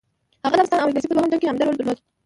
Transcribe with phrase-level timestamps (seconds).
[0.43, 1.97] هغه د افغانستان او انګلیس په دوهم جنګ کې عمده رول درلود.